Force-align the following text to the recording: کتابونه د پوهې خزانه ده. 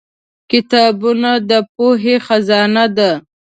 کتابونه 0.51 1.31
د 1.49 1.51
پوهې 1.73 2.15
خزانه 2.25 2.85
ده. 2.97 3.11